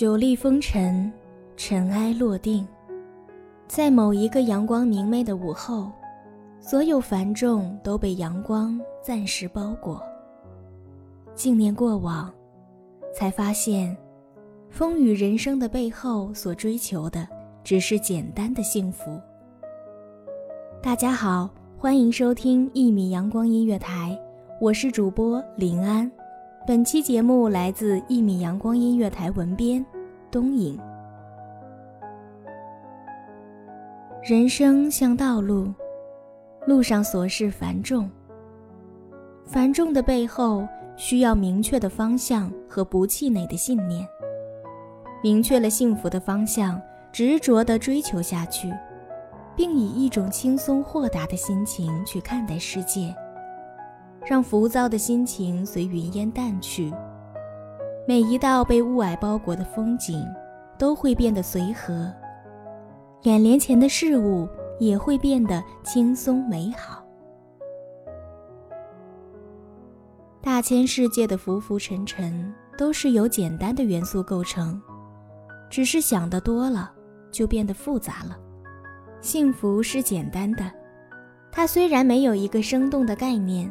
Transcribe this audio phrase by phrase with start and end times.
[0.00, 1.12] 久历风尘，
[1.58, 2.66] 尘埃落定，
[3.68, 5.92] 在某一个阳光明媚的午后，
[6.58, 10.02] 所有繁重都被阳光暂时包裹。
[11.34, 12.32] 纪念过往，
[13.14, 13.94] 才发现，
[14.70, 17.28] 风雨人生的背后所追求的
[17.62, 19.20] 只是简单的幸福。
[20.82, 24.18] 大家好，欢迎收听一米阳光音乐台，
[24.62, 26.10] 我是主播林安。
[26.66, 29.84] 本期节目来自一米阳光音乐台文编
[30.30, 30.78] 东影。
[34.22, 35.72] 人生像道路，
[36.66, 38.08] 路上琐事繁重。
[39.46, 44.06] 繁重的背后需要明确的方向和不气馁的信念。
[45.22, 48.70] 明确了幸福的方向，执着地追求下去，
[49.56, 53.14] 并以一种轻松豁达的心情去看待世界。
[54.30, 56.94] 让浮躁的心情随云烟淡去，
[58.06, 60.24] 每一道被雾霭包裹的风景
[60.78, 62.08] 都会变得随和，
[63.22, 64.48] 眼帘前的事物
[64.78, 67.04] 也会变得轻松美好。
[70.40, 74.80] 大千世界的浮浮沉沉都是由简单的元素构成，
[75.68, 76.92] 只是想的多了
[77.32, 78.38] 就变得复杂了。
[79.20, 80.70] 幸福是简单的，
[81.50, 83.68] 它虽然没有一个生动的概念。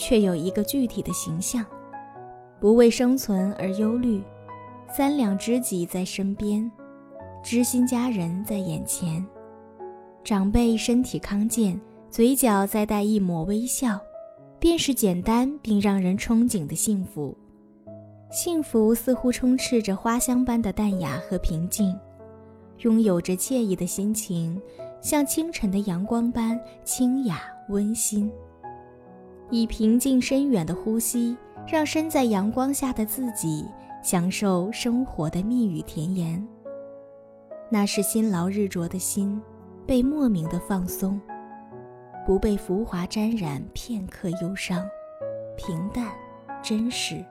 [0.00, 1.62] 却有一个具体的形象，
[2.58, 4.22] 不为生存而忧虑，
[4.90, 6.68] 三两知己在身边，
[7.44, 9.22] 知心家人在眼前，
[10.24, 11.78] 长辈身体康健，
[12.08, 14.00] 嘴角再带一抹微笑，
[14.58, 17.36] 便是简单并让人憧憬的幸福。
[18.30, 21.94] 幸福似乎充斥着花香般的淡雅和平静，
[22.78, 24.58] 拥有着惬意的心情，
[25.02, 28.32] 像清晨的阳光般清雅温馨。
[29.50, 33.66] 以平静深远的呼吸，让身在阳光下的自己
[34.02, 36.46] 享受生活的蜜语甜言。
[37.68, 39.40] 那是辛劳日灼的心，
[39.86, 41.20] 被莫名的放松，
[42.24, 44.88] 不被浮华沾染片刻忧伤，
[45.56, 46.06] 平淡
[46.62, 47.24] 真实。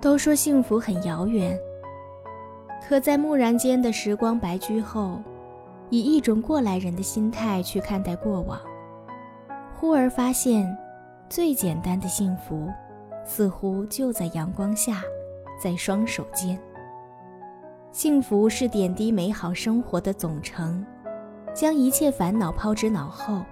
[0.00, 1.58] 都说幸福很遥远，
[2.86, 5.22] 可在蓦然间的时光白驹后，
[5.88, 8.60] 以一种过来人的心态去看待过往。
[9.76, 10.76] 忽而发现，
[11.28, 12.68] 最简单的幸福，
[13.24, 15.02] 似乎就在阳光下，
[15.60, 16.58] 在双手间。
[17.92, 20.84] 幸福是点滴美好生活的总成，
[21.52, 23.42] 将一切烦恼抛之脑后。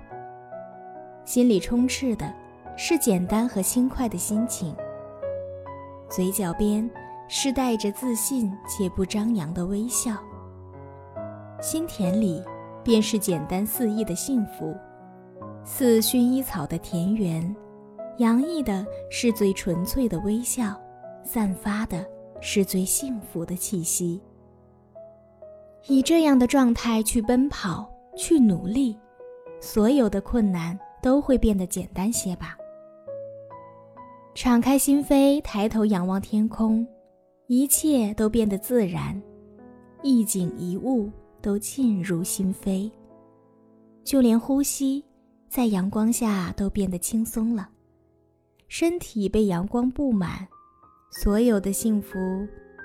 [1.25, 2.33] 心里充斥的
[2.77, 4.75] 是简单和轻快的心情，
[6.09, 6.89] 嘴角边
[7.29, 10.17] 是带着自信且不张扬的微笑，
[11.61, 12.43] 心田里
[12.83, 14.75] 便是简单肆意的幸福。
[15.65, 17.55] 似薰衣草的田园，
[18.19, 20.79] 洋溢的是最纯粹的微笑，
[21.23, 22.05] 散发的
[22.41, 24.21] 是最幸福的气息。
[25.87, 28.99] 以这样的状态去奔跑，去努力，
[29.61, 32.57] 所有的困难都会变得简单些吧。
[34.35, 36.87] 敞开心扉，抬头仰望天空，
[37.47, 39.21] 一切都变得自然，
[40.03, 41.11] 一景一物
[41.41, 42.91] 都沁入心扉，
[44.03, 45.05] 就连呼吸。
[45.55, 47.69] 在阳光下都变得轻松了，
[48.69, 50.49] 身体被阳光布满，
[51.11, 52.19] 所有的幸福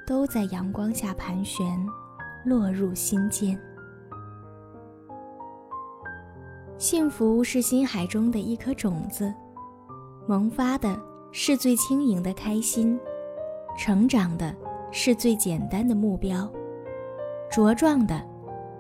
[0.05, 1.65] 都在阳光下盘旋，
[2.43, 3.57] 落入心间。
[6.77, 9.33] 幸福是心海中的一颗种子，
[10.27, 12.99] 萌发的是最轻盈的开心，
[13.77, 14.53] 成长的
[14.91, 16.51] 是最简单的目标，
[17.49, 18.21] 茁壮的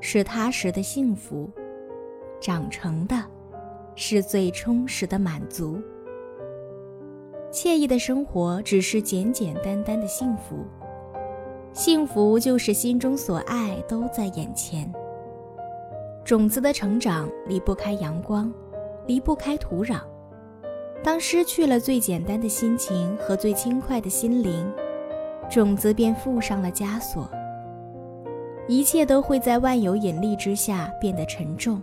[0.01, 1.49] 是踏实的幸福，
[2.41, 3.15] 长成的
[3.99, 5.81] 是最充实的满足。
[7.51, 10.63] 惬意的生活只是简简单单的幸福，
[11.73, 14.89] 幸福就是心中所爱都在眼前。
[16.23, 18.53] 种子的成长离不开阳光，
[19.07, 20.01] 离不开土壤。
[21.03, 24.71] 当失去了最简单的心情和最轻快的心灵，
[25.49, 27.27] 种子便附上了枷锁。
[28.67, 31.81] 一切都会在万有引力之下变得沉重。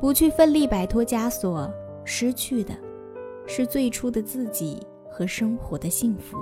[0.00, 1.70] 不去奋力摆脱枷锁，
[2.04, 2.74] 失去的。
[3.50, 4.78] 是最初的自己
[5.10, 6.36] 和生活的幸福。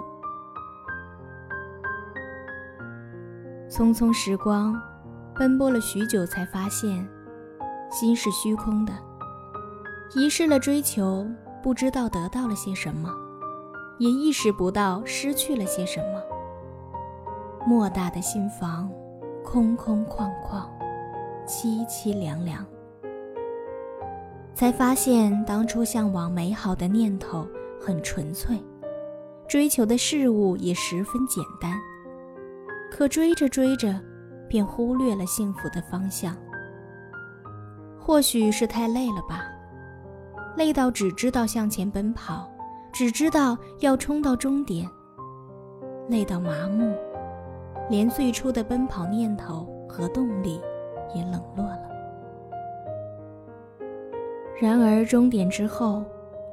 [3.71, 4.75] 匆匆时光，
[5.37, 7.09] 奔波了许久，才发现，
[7.93, 8.93] 心是虚空的。
[10.17, 11.25] 遗失了追求，
[11.63, 13.09] 不知道得到了些什么，
[13.99, 16.21] 也意识不到失去了些什么。
[17.65, 18.91] 莫大的心房，
[19.45, 20.69] 空空旷旷，
[21.47, 22.67] 凄凄凉凉。
[24.57, 27.47] 才发现，当初向往美好的念头
[27.79, 28.59] 很纯粹，
[29.47, 31.79] 追求的事物也十分简单。
[32.91, 34.01] 可追着追着，
[34.49, 36.35] 便忽略了幸福的方向。
[38.01, 39.45] 或许是太累了吧，
[40.57, 42.51] 累到只知道向前奔跑，
[42.91, 44.89] 只知道要冲到终点，
[46.09, 46.97] 累到麻木，
[47.91, 50.59] 连最初的奔跑念头和动力
[51.15, 51.96] 也冷落了。
[54.59, 56.03] 然而，终点之后，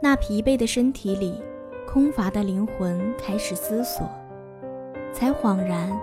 [0.02, 1.42] 那疲惫的身体里，
[1.88, 4.10] 空乏的灵魂开始思索，
[5.14, 5.98] 才恍然，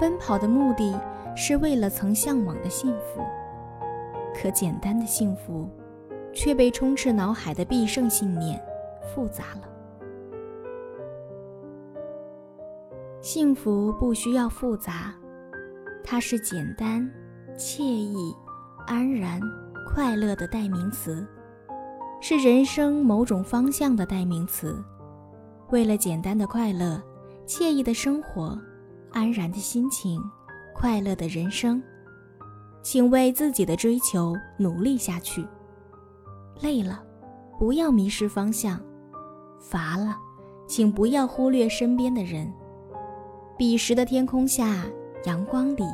[0.00, 1.00] 奔跑的目的
[1.36, 3.20] 是为了曾向往的幸福。
[4.34, 5.70] 可简单的幸福，
[6.32, 8.60] 却被充斥脑海的必胜信念
[9.14, 9.68] 复杂了。
[13.20, 15.14] 幸福不需要复杂，
[16.02, 17.08] 它是简单、
[17.56, 18.34] 惬意、
[18.88, 19.40] 安然、
[19.94, 21.24] 快乐的代名词。
[22.20, 24.82] 是人生某种方向的代名词。
[25.70, 27.02] 为了简单的快乐、
[27.46, 28.58] 惬意的生活、
[29.12, 30.22] 安然的心情、
[30.74, 31.82] 快乐的人生，
[32.82, 35.46] 请为自己的追求努力下去。
[36.60, 37.02] 累了，
[37.58, 38.78] 不要迷失方向；
[39.60, 40.16] 乏了，
[40.66, 42.52] 请不要忽略身边的人。
[43.58, 44.84] 彼时的天空下，
[45.24, 45.84] 阳光里，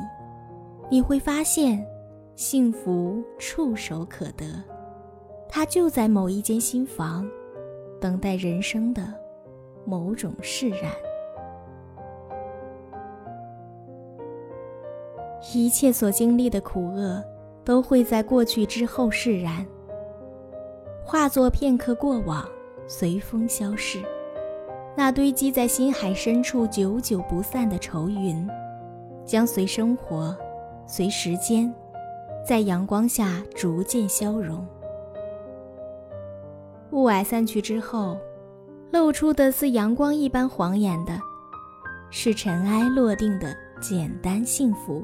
[0.89, 1.85] 你会发现，
[2.35, 4.63] 幸福触手可得。
[5.55, 7.29] 他就在某一间新房，
[8.01, 9.03] 等待人生的
[9.85, 10.91] 某种释然。
[15.53, 17.23] 一切所经历的苦厄，
[17.63, 19.63] 都会在过去之后释然，
[21.05, 22.49] 化作片刻过往，
[22.87, 24.01] 随风消逝。
[24.97, 28.49] 那堆积在心海深处、久久不散的愁云，
[29.23, 30.35] 将随生活、
[30.87, 31.71] 随时间，
[32.43, 34.65] 在阳光下逐渐消融。
[36.93, 38.15] 雾霭散去之后，
[38.91, 41.19] 露出的似阳光一般晃眼的，
[42.11, 45.03] 是尘埃落定的简单幸福。